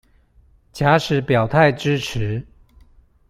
[0.71, 2.43] 假使表態支持